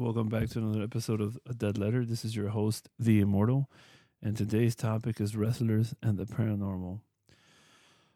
[0.00, 2.06] Welcome back to another episode of A Dead Letter.
[2.06, 3.68] This is your host, The Immortal,
[4.22, 7.00] and today's topic is wrestlers and the paranormal.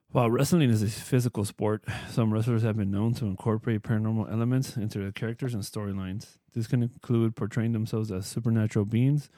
[0.08, 4.78] While wrestling is a physical sport, some wrestlers have been known to incorporate paranormal elements
[4.78, 6.38] into their characters and storylines.
[6.54, 9.28] This can include portraying themselves as supernatural beings,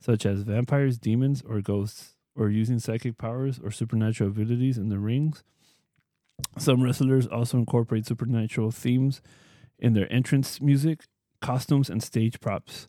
[0.00, 4.98] such as vampires, demons, or ghosts, or using psychic powers or supernatural abilities in the
[4.98, 5.44] rings.
[6.58, 9.22] Some wrestlers also incorporate supernatural themes
[9.78, 11.04] in their entrance music
[11.42, 12.88] costumes, and stage props.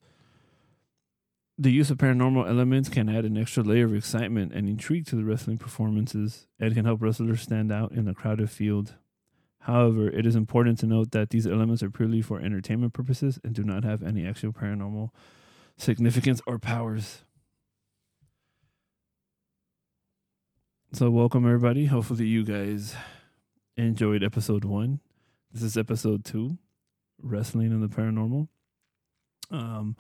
[1.58, 5.16] The use of paranormal elements can add an extra layer of excitement and intrigue to
[5.16, 8.96] the wrestling performances and can help wrestlers stand out in a crowded field.
[9.60, 13.54] However, it is important to note that these elements are purely for entertainment purposes and
[13.54, 15.10] do not have any actual paranormal
[15.78, 17.24] significance or powers.
[20.92, 21.86] So, welcome everybody.
[21.86, 22.96] Hopefully, you guys
[23.78, 25.00] enjoyed episode one.
[25.52, 26.58] This is episode two
[27.24, 28.48] wrestling and the paranormal.
[29.52, 29.96] Um,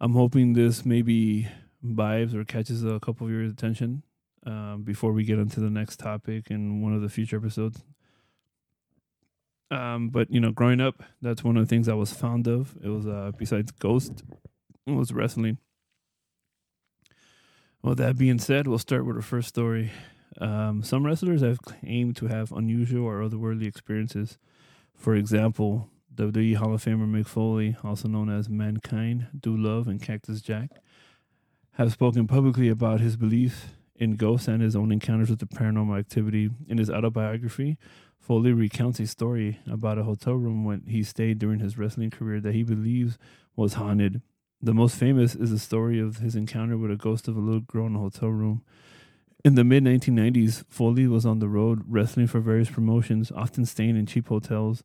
[0.00, 1.48] I'm hoping this maybe
[1.84, 4.02] vibes or catches a couple of your attention
[4.46, 7.82] um, before we get into the next topic in one of the future episodes.
[9.70, 12.74] Um, but you know, growing up, that's one of the things I was fond of.
[12.82, 14.22] It was uh, besides Ghost,
[14.86, 15.58] it was wrestling.
[17.82, 19.92] Well, that being said, we'll start with the first story.
[20.40, 24.38] Um, some wrestlers have claimed to have unusual or otherworldly experiences.
[24.94, 30.02] For example, WWE Hall of Famer Mick Foley, also known as Mankind, Dude Love, and
[30.02, 30.70] Cactus Jack,
[31.74, 35.96] have spoken publicly about his belief in ghosts and his own encounters with the paranormal
[35.96, 36.50] activity.
[36.66, 37.78] In his autobiography,
[38.18, 42.40] Foley recounts a story about a hotel room when he stayed during his wrestling career
[42.40, 43.16] that he believes
[43.54, 44.20] was haunted.
[44.60, 47.60] The most famous is the story of his encounter with a ghost of a little
[47.60, 48.64] girl in a hotel room.
[49.44, 53.96] In the mid 1990s, Foley was on the road wrestling for various promotions, often staying
[53.96, 54.82] in cheap hotels.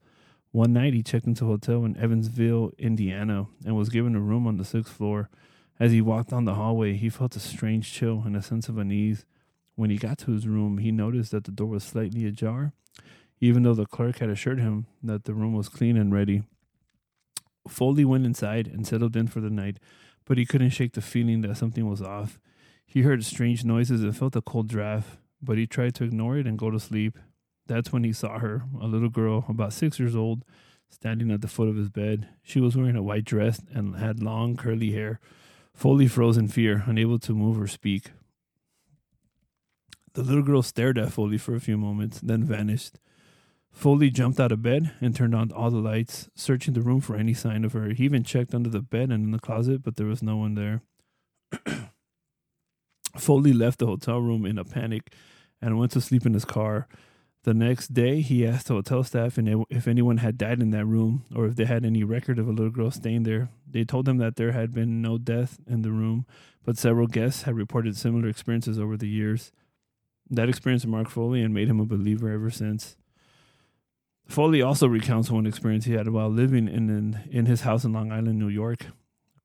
[0.54, 4.46] One night, he checked into a hotel in Evansville, Indiana, and was given a room
[4.46, 5.32] on the sixth floor.
[5.80, 8.78] As he walked down the hallway, he felt a strange chill and a sense of
[8.78, 9.26] unease.
[9.74, 12.72] When he got to his room, he noticed that the door was slightly ajar,
[13.42, 16.44] even though the clerk had assured him that the room was clean and ready.
[17.68, 19.80] Foley went inside and settled in for the night,
[20.24, 22.40] but he couldn't shake the feeling that something was off.
[22.86, 26.46] He heard strange noises and felt a cold draft, but he tried to ignore it
[26.46, 27.18] and go to sleep.
[27.68, 30.44] That's when he saw her, a little girl about six years old,
[30.90, 32.28] standing at the foot of his bed.
[32.42, 35.20] She was wearing a white dress and had long curly hair.
[35.74, 38.12] Foley froze in fear, unable to move or speak.
[40.14, 43.00] The little girl stared at Foley for a few moments, then vanished.
[43.72, 47.16] Foley jumped out of bed and turned on all the lights, searching the room for
[47.16, 47.90] any sign of her.
[47.90, 50.54] He even checked under the bed and in the closet, but there was no one
[50.54, 50.84] there.
[53.18, 55.14] Foley left the hotel room in a panic
[55.60, 56.88] and went to sleep in his car.
[57.44, 61.26] The next day, he asked the hotel staff if anyone had died in that room
[61.36, 63.50] or if they had any record of a little girl staying there.
[63.70, 66.26] They told him that there had been no death in the room,
[66.64, 69.52] but several guests had reported similar experiences over the years.
[70.30, 72.96] That experience marked Foley and made him a believer ever since.
[74.26, 77.92] Foley also recounts one experience he had while living in, in, in his house in
[77.92, 78.86] Long Island, New York.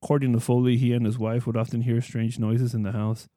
[0.01, 3.27] According to Foley, he and his wife would often hear strange noises in the house,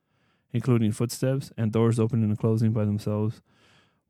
[0.52, 3.42] including footsteps and doors opening and closing by themselves.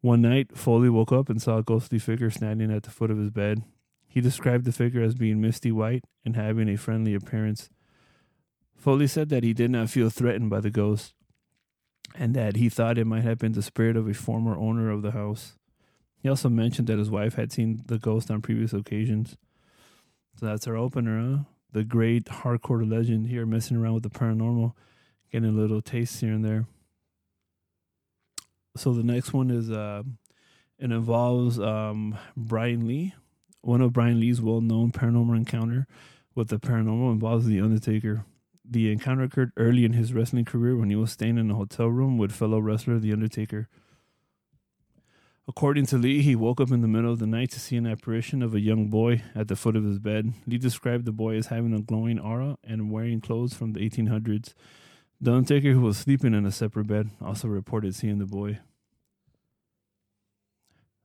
[0.02, 3.18] One night, Foley woke up and saw a ghostly figure standing at the foot of
[3.18, 3.62] his bed.
[4.08, 7.70] He described the figure as being misty white and having a friendly appearance.
[8.76, 11.14] Foley said that he did not feel threatened by the ghost
[12.16, 15.02] and that he thought it might have been the spirit of a former owner of
[15.02, 15.56] the house.
[16.20, 19.36] He also mentioned that his wife had seen the ghost on previous occasions.
[20.34, 21.42] So that's our opener, huh?
[21.70, 24.72] The great hardcore legend here messing around with the paranormal,
[25.30, 26.66] getting a little taste here and there
[28.76, 30.02] so the next one is uh,
[30.78, 33.14] it involves um, Brian Lee.
[33.60, 35.86] One of Brian Lee's well-known paranormal encounter
[36.34, 38.24] with the paranormal involves the Undertaker.
[38.68, 41.88] The encounter occurred early in his wrestling career when he was staying in a hotel
[41.88, 43.68] room with fellow wrestler The Undertaker.
[45.46, 47.86] According to Lee, he woke up in the middle of the night to see an
[47.86, 50.32] apparition of a young boy at the foot of his bed.
[50.46, 54.54] Lee described the boy as having a glowing aura and wearing clothes from the 1800s.
[55.22, 58.58] The Undertaker, who was sleeping in a separate bed, also reported seeing the boy.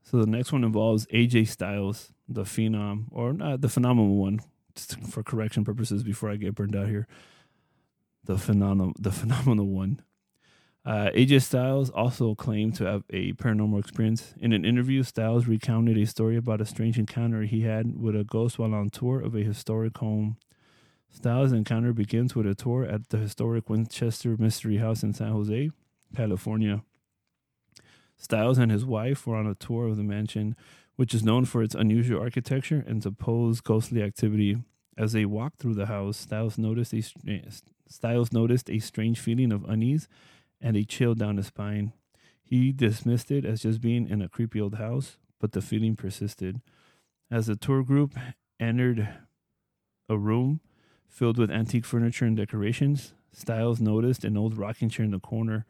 [0.02, 4.40] So the next one involves AJ Styles, the phenom, or not the phenomenal one,
[5.08, 7.06] for correction purposes before I get burned out here.
[8.24, 10.02] The phenomenal, the phenomenal one.
[10.84, 14.34] Uh, AJ Styles also claimed to have a paranormal experience.
[14.40, 18.24] In an interview, Styles recounted a story about a strange encounter he had with a
[18.24, 20.38] ghost while on tour of a historic home.
[21.12, 25.72] Styles' encounter begins with a tour at the historic Winchester Mystery House in San Jose,
[26.16, 26.84] California.
[28.18, 30.56] Styles and his wife were on a tour of the mansion,
[30.96, 34.58] which is known for its unusual architecture and supposed ghostly activity.
[34.98, 37.04] As they walked through the house, Styles noticed a
[37.88, 40.08] Styles noticed a strange feeling of unease
[40.60, 41.94] and a chill down his spine.
[42.44, 46.62] He dismissed it as just being in a creepy old house, but the feeling persisted.
[47.30, 48.16] As the tour group
[48.60, 49.08] entered
[50.10, 50.62] a room
[51.08, 55.66] filled with antique furniture and decorations, Styles noticed an old rocking chair in the corner.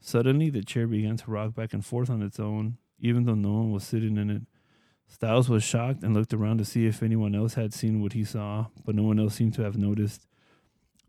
[0.00, 3.52] Suddenly, the chair began to rock back and forth on its own, even though no
[3.52, 4.42] one was sitting in it.
[5.08, 8.24] Styles was shocked and looked around to see if anyone else had seen what he
[8.24, 10.26] saw, but no one else seemed to have noticed.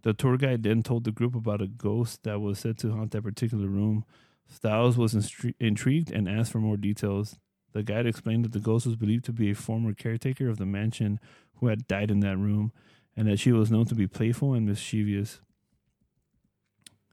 [0.04, 3.12] The tour guide then told the group about a ghost that was said to haunt
[3.12, 4.06] that particular room.
[4.48, 7.38] Styles was instri- intrigued and asked for more details.
[7.74, 10.66] The guide explained that the ghost was believed to be a former caretaker of the
[10.66, 11.20] mansion
[11.56, 12.72] who had died in that room,
[13.18, 15.42] and that she was known to be playful and mischievous.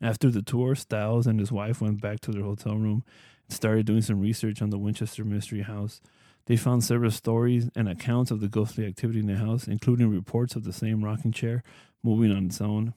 [0.02, 3.02] After the tour, Styles and his wife went back to their hotel room
[3.48, 6.02] and started doing some research on the Winchester Mystery House.
[6.44, 10.54] They found several stories and accounts of the ghostly activity in the house, including reports
[10.56, 11.62] of the same rocking chair
[12.02, 12.92] moving on its own.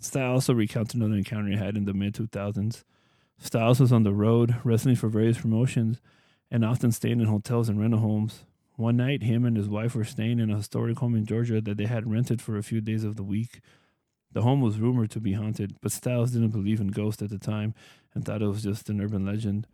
[0.00, 2.84] Styles also recounted another encounter he had in the mid 2000s.
[3.38, 6.00] Styles was on the road, wrestling for various promotions,
[6.50, 8.44] and often staying in hotels and rental homes.
[8.80, 11.76] One night, him and his wife were staying in a historic home in Georgia that
[11.76, 13.60] they had rented for a few days of the week.
[14.32, 17.38] The home was rumored to be haunted, but Styles didn't believe in ghosts at the
[17.38, 17.74] time
[18.14, 19.66] and thought it was just an urban legend.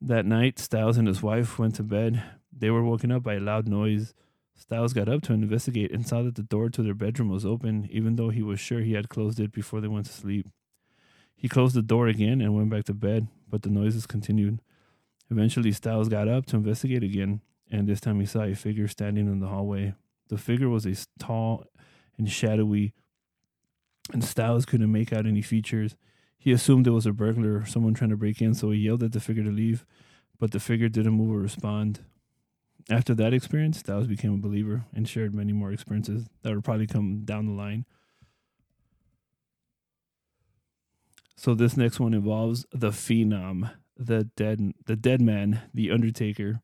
[0.00, 2.20] That night, Styles and his wife went to bed.
[2.52, 4.12] They were woken up by a loud noise.
[4.56, 7.88] Styles got up to investigate and saw that the door to their bedroom was open,
[7.92, 10.48] even though he was sure he had closed it before they went to sleep.
[11.36, 14.60] He closed the door again and went back to bed, but the noises continued.
[15.30, 17.40] Eventually, Styles got up to investigate again,
[17.72, 19.94] and this time he saw a figure standing in the hallway.
[20.28, 21.64] The figure was a tall
[22.18, 22.92] and shadowy,
[24.12, 25.96] and Styles couldn't make out any features.
[26.38, 29.02] He assumed it was a burglar or someone trying to break in, so he yelled
[29.02, 29.86] at the figure to leave,
[30.38, 32.00] but the figure didn't move or respond.
[32.90, 36.86] After that experience, Styles became a believer and shared many more experiences that would probably
[36.86, 37.86] come down the line.
[41.36, 46.60] So this next one involves the phenom, the dead, the dead man, the Undertaker.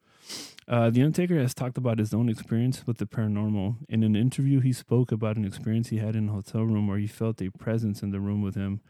[0.69, 3.77] Uh, the Undertaker has talked about his own experience with the paranormal.
[3.89, 6.99] In an interview, he spoke about an experience he had in a hotel room where
[6.99, 8.83] he felt a presence in the room with him.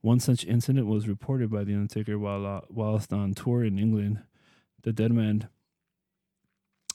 [0.00, 4.22] One such incident was reported by The Undertaker while, uh, whilst on tour in England.
[4.82, 5.48] The dead man,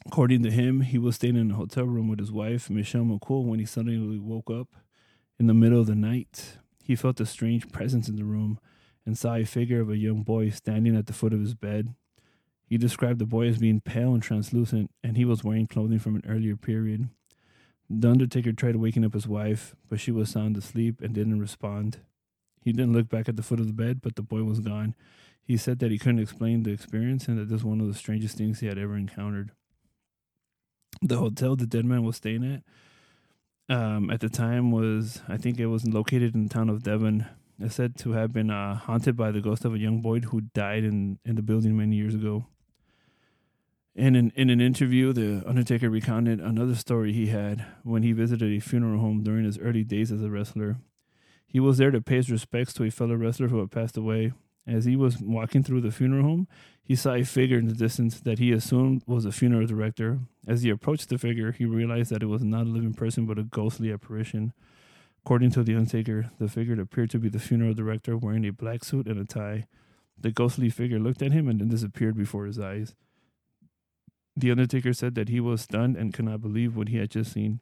[0.07, 3.45] according to him, he was staying in a hotel room with his wife, Michelle McCool,
[3.45, 4.69] when he suddenly woke up
[5.39, 6.57] in the middle of the night.
[6.83, 8.59] He felt a strange presence in the room
[9.05, 11.93] and saw a figure of a young boy standing at the foot of his bed.
[12.75, 16.17] He described the boy as being pale and translucent, and he was wearing clothing from
[16.17, 17.07] an earlier period.
[17.89, 21.99] The Undertaker tried waking up his wife, but she was sound asleep and didn't respond.
[22.59, 24.93] He didn't look back at the foot of the bed, but the boy was gone.
[25.41, 27.93] He said that he couldn't explain the experience and that this was one of the
[27.93, 29.51] strangest things he had ever encountered.
[31.01, 35.61] The hotel the dead man was staying at um, at the time was, I think
[35.61, 37.25] it was located in the town of Devon.
[37.57, 40.41] It's said to have been uh, haunted by the ghost of a young boy who
[40.41, 42.47] died in, in the building many years ago.
[43.95, 48.51] And in, in an interview, the Undertaker recounted another story he had when he visited
[48.51, 50.77] a funeral home during his early days as a wrestler.
[51.47, 54.33] He was there to pay his respects to a fellow wrestler who had passed away.
[54.67, 56.47] As he was walking through the funeral home,
[56.83, 60.19] he saw a figure in the distance that he assumed was a funeral director.
[60.45, 63.39] As he approached the figure, he realized that it was not a living person but
[63.39, 64.51] a ghostly apparition.
[65.23, 68.83] According to the Undertaker, the figure appeared to be the funeral director wearing a black
[68.83, 69.67] suit and a tie.
[70.19, 72.93] The ghostly figure looked at him and then disappeared before his eyes.
[74.35, 77.31] The Undertaker said that he was stunned and could not believe what he had just
[77.31, 77.61] seen.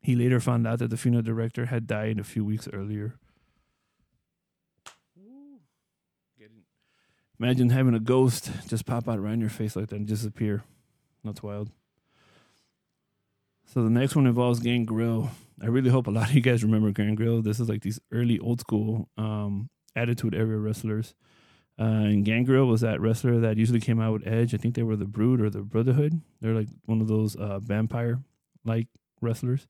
[0.00, 3.14] He later found out that the funeral director had died a few weeks earlier.
[7.38, 10.62] Imagine having a ghost just pop out right in your face like that and disappear.
[11.24, 11.70] That's wild.
[13.66, 15.30] So the next one involves Gangrel.
[15.60, 17.42] I really hope a lot of you guys remember Gangrel.
[17.42, 21.14] This is like these early old school um, attitude era wrestlers.
[21.78, 24.54] Uh, and Gangrel was that wrestler that usually came out with Edge.
[24.54, 26.20] I think they were the Brood or the Brotherhood.
[26.40, 28.20] They're like one of those uh, vampire
[28.64, 28.88] like
[29.20, 29.66] wrestlers.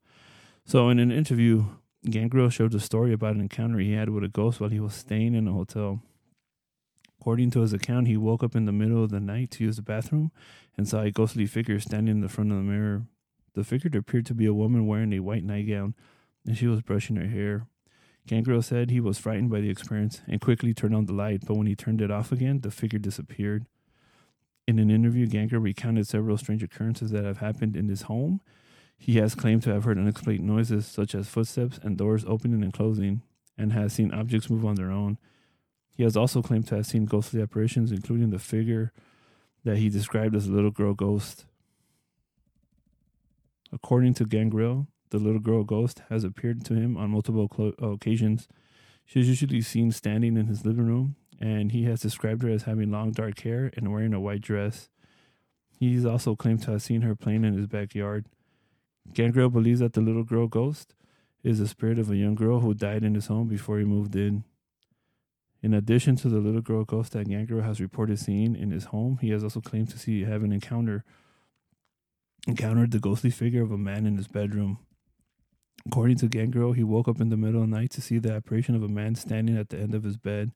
[0.64, 1.64] So in an interview,
[2.08, 4.94] Gangrel showed a story about an encounter he had with a ghost while he was
[4.94, 6.02] staying in a hotel.
[7.20, 9.76] According to his account, he woke up in the middle of the night to use
[9.76, 10.32] the bathroom
[10.76, 13.04] and saw a ghostly figure standing in the front of the mirror.
[13.54, 15.94] The figure appeared to be a woman wearing a white nightgown,
[16.44, 17.66] and she was brushing her hair.
[18.26, 21.54] Gangrel said he was frightened by the experience and quickly turned on the light, but
[21.54, 23.66] when he turned it off again, the figure disappeared.
[24.68, 28.40] In an interview, Gangrel recounted several strange occurrences that have happened in his home
[29.02, 32.72] he has claimed to have heard unexplained noises such as footsteps and doors opening and
[32.72, 33.22] closing,
[33.58, 35.18] and has seen objects move on their own.
[35.96, 38.92] He has also claimed to have seen ghostly apparitions, including the figure
[39.64, 41.46] that he described as a little girl ghost.
[43.72, 47.90] According to Gangrel, the little girl ghost has appeared to him on multiple clo- uh,
[47.90, 48.48] occasions.
[49.04, 52.62] She is usually seen standing in his living room, and he has described her as
[52.62, 54.88] having long dark hair and wearing a white dress.
[55.78, 58.26] He's also claimed to have seen her playing in his backyard.
[59.12, 60.94] Gangrel believes that the little girl ghost
[61.42, 64.16] is the spirit of a young girl who died in his home before he moved
[64.16, 64.44] in.
[65.62, 69.18] In addition to the little girl ghost that Gangrel has reported seeing in his home,
[69.20, 71.04] he has also claimed to see have an encounter
[72.46, 74.78] encountered the ghostly figure of a man in his bedroom.
[75.86, 78.32] According to Gangrel, he woke up in the middle of the night to see the
[78.32, 80.52] apparition of a man standing at the end of his bed.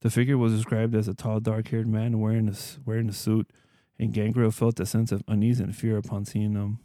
[0.00, 2.54] The figure was described as a tall, dark-haired man wearing a,
[2.84, 3.50] wearing a suit,
[3.98, 6.80] and Gangrel felt a sense of unease and fear upon seeing him.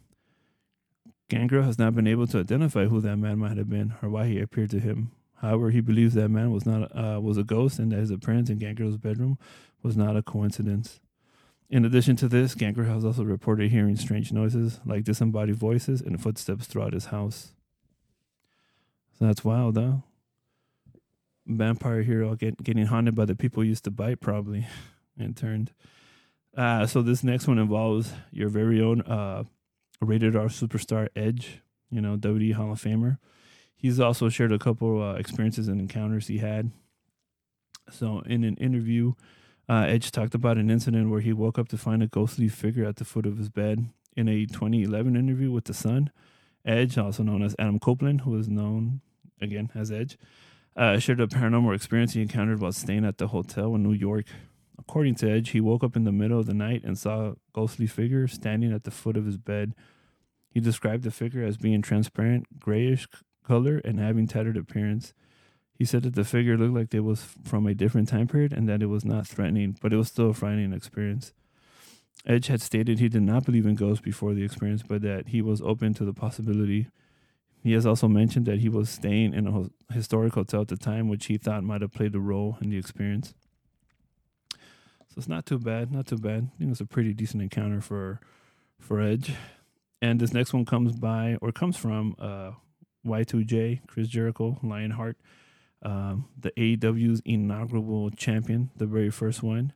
[1.28, 4.26] Gangrel has not been able to identify who that man might have been or why
[4.26, 5.12] he appeared to him.
[5.36, 8.48] However, he believes that man was not uh, was a ghost and that his appearance
[8.48, 9.38] in Gangrel's bedroom
[9.82, 11.00] was not a coincidence.
[11.68, 16.20] In addition to this, Gangrel has also reported hearing strange noises like disembodied voices and
[16.20, 17.52] footsteps throughout his house.
[19.18, 20.02] So that's wild, though.
[21.46, 24.66] Vampire hero get, getting haunted by the people used to bite, probably,
[25.18, 25.72] and turned.
[26.56, 29.44] Uh, so this next one involves your very own uh,
[30.00, 33.18] rated R superstar Edge, you know, WWE Hall of Famer.
[33.74, 36.70] He's also shared a couple uh, experiences and encounters he had.
[37.90, 39.14] So, in an interview,
[39.68, 42.84] uh, Edge talked about an incident where he woke up to find a ghostly figure
[42.84, 43.86] at the foot of his bed.
[44.14, 46.10] In a 2011 interview with The Sun,
[46.64, 49.00] Edge, also known as Adam Copeland, who is known
[49.40, 50.16] again as Edge,
[50.76, 54.26] uh, shared a paranormal experience he encountered while staying at the hotel in New York.
[54.78, 57.34] According to Edge, he woke up in the middle of the night and saw a
[57.52, 59.74] ghostly figure standing at the foot of his bed.
[60.50, 63.06] He described the figure as being transparent, grayish
[63.44, 65.14] color, and having tattered appearance.
[65.74, 68.68] He said that the figure looked like it was from a different time period and
[68.68, 71.32] that it was not threatening, but it was still a frightening experience.
[72.26, 75.42] Edge had stated he did not believe in ghosts before the experience, but that he
[75.42, 76.88] was open to the possibility.
[77.62, 81.08] He has also mentioned that he was staying in a historic hotel at the time,
[81.08, 83.34] which he thought might have played a role in the experience.
[85.08, 86.48] So it's not too bad, not too bad.
[86.54, 88.20] I think it's a pretty decent encounter for
[88.78, 89.34] for Edge.
[90.00, 92.52] And this next one comes by or comes from uh,
[93.06, 95.16] Y2J, Chris Jericho, Lionheart,
[95.82, 99.72] um, the AEW's inaugural champion, the very first one.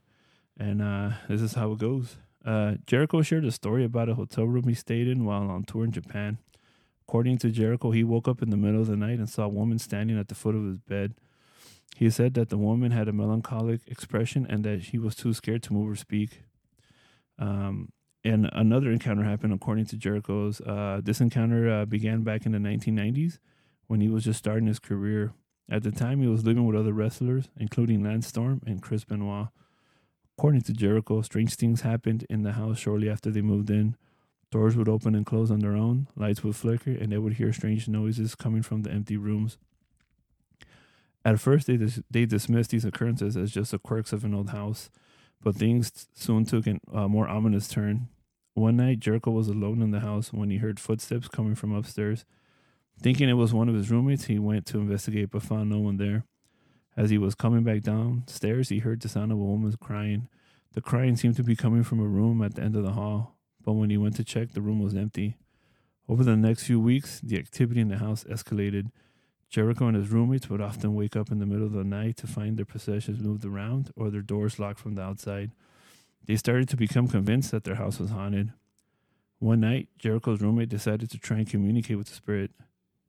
[0.59, 2.17] And uh, this is how it goes.
[2.47, 5.85] Uh, Jericho shared a story about a hotel room he stayed in while on tour
[5.85, 6.39] in Japan.
[7.09, 9.49] According to Jericho, he woke up in the middle of the night and saw a
[9.49, 11.15] woman standing at the foot of his bed.
[11.97, 15.63] He said that the woman had a melancholic expression and that he was too scared
[15.65, 16.43] to move or speak.
[17.39, 17.91] Um,
[18.23, 20.61] and another encounter happened, according to Jericho's.
[20.61, 23.39] Uh, this encounter uh, began back in the 1990s
[23.87, 25.33] when he was just starting his career.
[25.69, 29.49] At the time, he was living with other wrestlers, including Lance Storm and Chris Benoit.
[30.39, 33.97] According to Jericho, strange things happened in the house shortly after they moved in.
[34.51, 37.53] Doors would open and close on their own, lights would flicker, and they would hear
[37.53, 39.57] strange noises coming from the empty rooms.
[41.25, 44.51] At first, they, dis- they dismissed these occurrences as just the quirks of an old
[44.51, 44.91] house,
[45.43, 48.09] but things soon took a uh, more ominous turn.
[48.55, 52.25] One night, Jericho was alone in the house when he heard footsteps coming from upstairs.
[53.01, 55.97] Thinking it was one of his roommates, he went to investigate but found no one
[55.97, 56.25] there.
[56.97, 60.29] As he was coming back downstairs, he heard the sound of a woman crying.
[60.73, 63.37] The crying seemed to be coming from a room at the end of the hall,
[63.63, 65.37] but when he went to check, the room was empty.
[66.09, 68.91] Over the next few weeks, the activity in the house escalated.
[69.51, 72.27] Jericho and his roommates would often wake up in the middle of the night to
[72.27, 75.51] find their possessions moved around or their doors locked from the outside.
[76.25, 78.53] They started to become convinced that their house was haunted.
[79.39, 82.53] One night, Jericho's roommate decided to try and communicate with the spirit.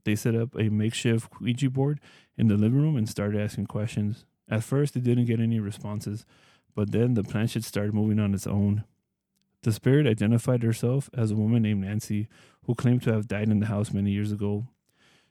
[0.08, 2.00] They set up a makeshift Ouija board
[2.38, 4.24] in the living room and started asking questions.
[4.48, 6.26] At first, they didn't get any responses,
[6.74, 8.86] but then the planchette started moving on its own.
[9.64, 12.30] The spirit identified herself as a woman named Nancy,
[12.64, 14.70] who claimed to have died in the house many years ago.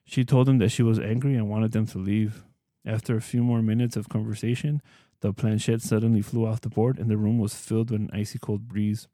[0.05, 2.45] She told them that she was angry and wanted them to leave.
[2.85, 4.83] After a few more minutes of conversation,
[5.21, 8.39] the planchette suddenly flew off the board and the room was filled with an icy
[8.39, 9.09] cold breeze.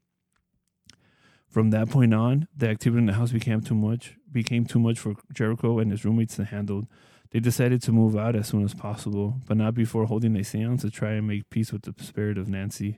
[1.53, 4.97] From that point on, the activity in the house became too much became too much
[4.97, 6.87] for Jericho and his roommates to handle.
[7.29, 10.81] They decided to move out as soon as possible, but not before holding a seance
[10.81, 12.97] to try and make peace with the spirit of Nancy.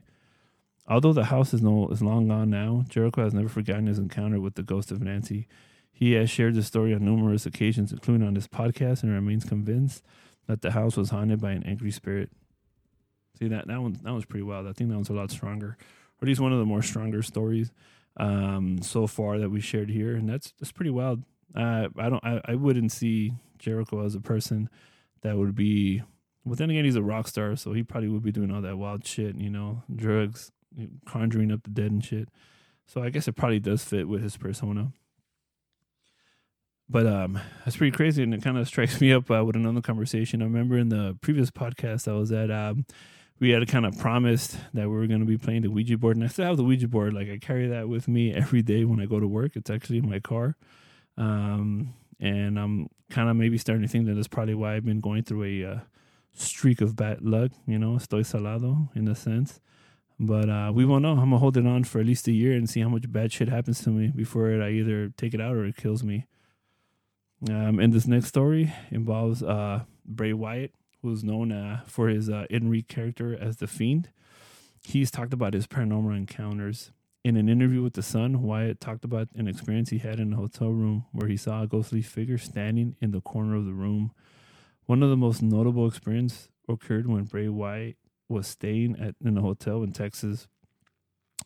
[0.88, 4.40] Although the house is no is long gone now, Jericho has never forgotten his encounter
[4.40, 5.48] with the ghost of Nancy.
[5.92, 10.02] He has shared the story on numerous occasions, including on this podcast, and remains convinced
[10.46, 12.30] that the house was haunted by an angry spirit.
[13.38, 14.66] See that that one that was pretty wild.
[14.66, 17.22] I think that one's a lot stronger, or at least one of the more stronger
[17.22, 17.70] stories
[18.16, 21.22] um, so far that we shared here, and that's that's pretty wild.
[21.54, 24.68] Uh, I don't I, I wouldn't see Jericho as a person
[25.22, 26.02] that would be.
[26.44, 28.78] But then again, he's a rock star, so he probably would be doing all that
[28.78, 30.52] wild shit, you know, drugs,
[31.06, 32.28] conjuring up the dead and shit.
[32.86, 34.92] So I guess it probably does fit with his persona.
[36.88, 39.80] but um, that's pretty crazy, and it kind of strikes me up uh, with another
[39.80, 40.40] conversation.
[40.40, 42.86] I remember in the previous podcast I was at, um,
[43.38, 46.16] we had kind of promised that we were going to be playing the Ouija board,
[46.16, 47.12] and I still have the Ouija board.
[47.12, 49.56] Like I carry that with me every day when I go to work.
[49.56, 50.56] It's actually in my car,
[51.16, 55.00] um, and I'm kind of maybe starting to think that that's probably why I've been
[55.00, 55.78] going through a uh,
[56.34, 57.52] streak of bad luck.
[57.66, 59.60] You know, estoy salado in a sense.
[60.18, 61.12] But uh, we won't know.
[61.12, 63.32] I'm gonna hold it on for at least a year and see how much bad
[63.32, 66.26] shit happens to me before I either take it out or it kills me.
[67.50, 70.72] Um, and this next story involves uh, Bray Wyatt,
[71.10, 74.10] who's known uh, for his uh, in-ring character as the Fiend.
[74.82, 76.92] He's talked about his paranormal encounters.
[77.24, 80.36] In an interview with The Sun, Wyatt talked about an experience he had in a
[80.36, 84.12] hotel room where he saw a ghostly figure standing in the corner of the room.
[84.84, 87.96] One of the most notable experiences occurred when Bray Wyatt
[88.28, 90.46] was staying at in a hotel in Texas.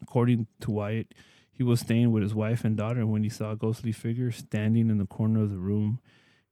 [0.03, 1.15] According to Wyatt,
[1.51, 4.91] he was staying with his wife and daughter when he saw a ghostly figure standing
[4.91, 6.01] in the corner of the room.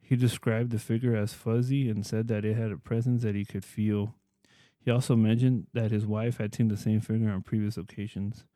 [0.08, 3.44] He described the figure as fuzzy and said that it had a presence that he
[3.44, 4.14] could feel.
[4.80, 8.46] He also mentioned that his wife had seen the same figure on previous occasions.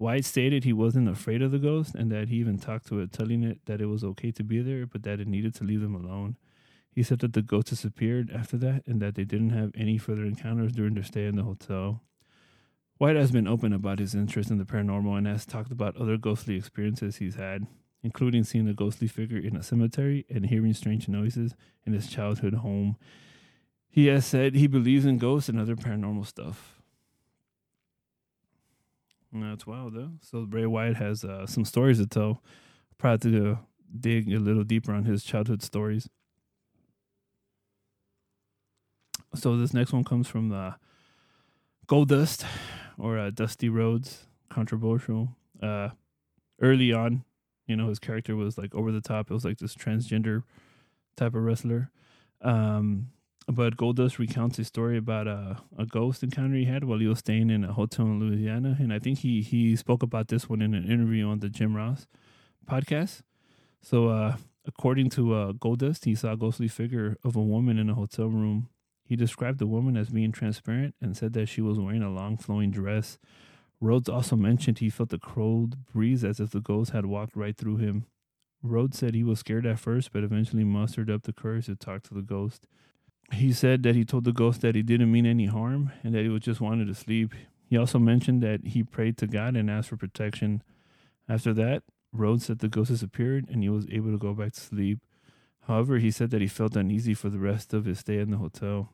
[0.00, 3.12] Wyatt stated he wasn't afraid of the ghost and that he even talked to it,
[3.12, 5.82] telling it that it was okay to be there, but that it needed to leave
[5.82, 6.36] them alone.
[6.90, 10.24] He said that the ghost disappeared after that and that they didn't have any further
[10.24, 12.02] encounters during their stay in the hotel.
[12.98, 16.16] Wyatt has been open about his interest in the paranormal and has talked about other
[16.16, 17.68] ghostly experiences he's had,
[18.08, 22.54] including seeing a ghostly figure in a cemetery and hearing strange noises in his childhood
[22.54, 22.96] home.
[23.86, 26.80] He has said he believes in ghosts and other paranormal stuff.
[29.30, 30.12] That's wild, though.
[30.22, 32.42] So Bray Wyatt has uh, some stories to tell.
[32.96, 33.56] Proud to uh,
[34.00, 36.08] dig a little deeper on his childhood stories.
[39.34, 40.76] So this next one comes from the
[41.86, 42.46] Goldust
[42.96, 45.36] or uh, Dusty Rhodes, controversial.
[45.62, 45.90] Uh,
[46.62, 47.24] early on,
[47.68, 49.30] you know, his character was like over the top.
[49.30, 50.42] It was like this transgender
[51.16, 51.90] type of wrestler.
[52.42, 53.08] Um,
[53.46, 57.20] but Goldust recounts a story about a, a ghost encounter he had while he was
[57.20, 60.60] staying in a hotel in Louisiana, and I think he he spoke about this one
[60.60, 62.06] in an interview on the Jim Ross
[62.68, 63.22] podcast.
[63.80, 67.88] So, uh, according to uh, Goldust, he saw a ghostly figure of a woman in
[67.88, 68.68] a hotel room
[69.08, 72.36] he described the woman as being transparent and said that she was wearing a long
[72.36, 73.18] flowing dress.
[73.80, 77.56] Rhodes also mentioned he felt the cold breeze as if the ghost had walked right
[77.56, 78.06] through him.
[78.62, 82.02] Rhodes said he was scared at first, but eventually mustered up the courage to talk
[82.04, 82.66] to the ghost.
[83.32, 86.22] He said that he told the ghost that he didn't mean any harm and that
[86.22, 87.34] he was just wanted to sleep.
[87.68, 90.62] He also mentioned that he prayed to God and asked for protection.
[91.28, 94.60] After that, Rhodes said the ghost disappeared and he was able to go back to
[94.60, 94.98] sleep.
[95.68, 98.38] However, he said that he felt uneasy for the rest of his stay in the
[98.38, 98.90] hotel.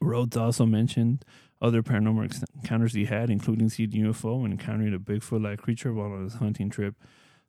[0.00, 1.24] Rhodes also mentioned
[1.60, 6.12] other paranormal encounters he had, including seeing UFO and encountering a Bigfoot like creature while
[6.12, 6.94] on his hunting trip.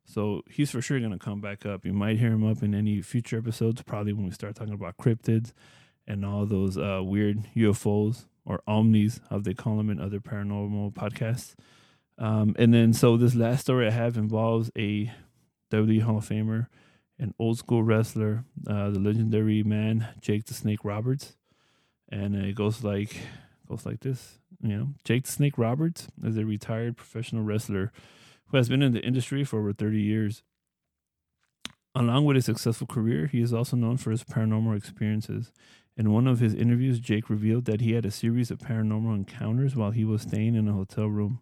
[0.04, 1.84] So he's for sure going to come back up.
[1.84, 4.96] You might hear him up in any future episodes, probably when we start talking about
[4.96, 5.52] cryptids
[6.06, 10.94] and all those uh, weird UFOs or omnis, how they call them in other paranormal
[10.94, 11.54] podcasts.
[12.16, 15.12] Um, and then, so this last story I have involves a
[15.70, 16.68] WWE Hall of Famer,
[17.18, 21.36] an old school wrestler, uh, the legendary man Jake the Snake Roberts
[22.10, 23.16] and it goes like
[23.68, 24.38] goes like this.
[24.60, 27.92] You know, Jake Snake Roberts is a retired professional wrestler
[28.46, 30.42] who has been in the industry for over 30 years.
[31.94, 35.52] Along with his successful career, he is also known for his paranormal experiences.
[35.96, 39.74] In one of his interviews, Jake revealed that he had a series of paranormal encounters
[39.74, 41.40] while he was staying in a hotel room.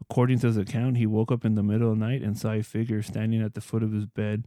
[0.00, 2.52] According to his account, he woke up in the middle of the night and saw
[2.52, 4.44] a figure standing at the foot of his bed.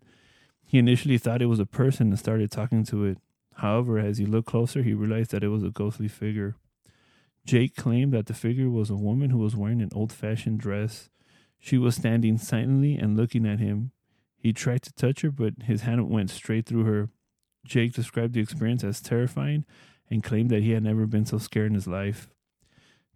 [0.65, 3.17] He initially thought it was a person and started talking to it.
[3.55, 6.55] However, as he looked closer, he realized that it was a ghostly figure.
[7.45, 11.09] Jake claimed that the figure was a woman who was wearing an old fashioned dress.
[11.59, 13.91] She was standing silently and looking at him.
[14.37, 17.09] He tried to touch her, but his hand went straight through her.
[17.65, 19.65] Jake described the experience as terrifying
[20.09, 22.29] and claimed that he had never been so scared in his life.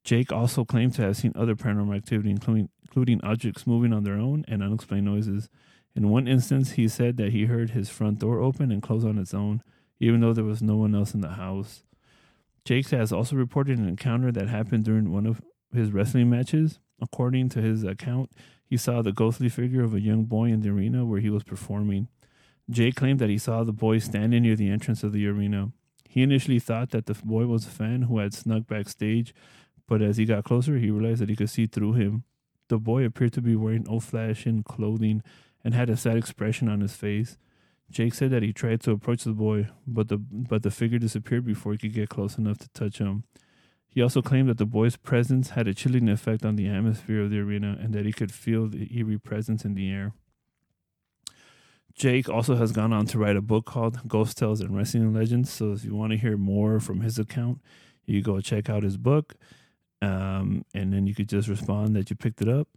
[0.04, 4.18] Jake also claimed to have seen other paranormal activity, including, including objects moving on their
[4.18, 5.50] own and unexplained noises.
[5.96, 9.18] In one instance, he said that he heard his front door open and close on
[9.18, 9.64] its own
[10.00, 11.84] even though there was no one else in the house.
[12.65, 15.39] Jakes has also reported an encounter that happened during one of
[15.71, 16.80] his wrestling matches.
[16.99, 18.32] According to his account,
[18.65, 21.43] he saw the ghostly figure of a young boy in the arena where he was
[21.43, 22.08] performing.
[22.67, 25.71] Jake claimed that he saw the boy standing near the entrance of the arena.
[26.10, 29.36] He initially thought that the boy was a fan who had snuck backstage,
[29.88, 32.23] but as he got closer, he realized that he could see through him.
[32.69, 35.21] The boy appeared to be wearing old fashioned clothing
[35.63, 37.38] and had a sad expression on his face.
[37.89, 41.45] Jake said that he tried to approach the boy, but the but the figure disappeared
[41.45, 43.24] before he could get close enough to touch him.
[43.88, 47.30] He also claimed that the boy's presence had a chilling effect on the atmosphere of
[47.30, 50.13] the arena and that he could feel the eerie presence in the air.
[51.93, 55.50] Jake also has gone on to write a book called Ghost Tales and Wrestling Legends.
[55.50, 57.62] So if you want to hear more from his account,
[58.06, 59.36] you go check out his book.
[60.02, 62.67] Um, and then you could just respond that you picked it up.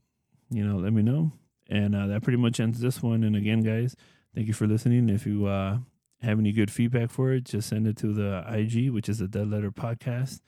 [0.51, 1.33] You know, let me know.
[1.69, 3.25] And uh, that pretty much ends this one.
[3.25, 3.97] And again, guys,
[4.39, 5.09] thank you for listening.
[5.09, 5.79] If you uh,
[6.23, 9.27] have any good feedback for it, just send it to the IG, which is the
[9.27, 10.43] Dead Letter Podcast.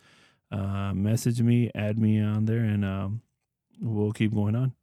[0.52, 3.22] Uh, message me, add me on there, and um,
[3.80, 4.74] we'll keep going on.